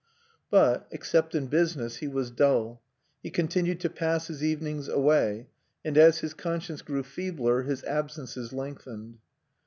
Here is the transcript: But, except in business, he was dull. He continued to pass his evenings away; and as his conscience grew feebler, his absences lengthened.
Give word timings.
But, 0.49 0.87
except 0.89 1.35
in 1.35 1.45
business, 1.45 1.97
he 1.97 2.07
was 2.07 2.31
dull. 2.31 2.81
He 3.21 3.29
continued 3.29 3.79
to 3.81 3.89
pass 3.91 4.29
his 4.29 4.43
evenings 4.43 4.87
away; 4.89 5.45
and 5.85 5.95
as 5.95 6.21
his 6.21 6.33
conscience 6.33 6.81
grew 6.81 7.03
feebler, 7.03 7.61
his 7.61 7.83
absences 7.83 8.51
lengthened. 8.51 9.19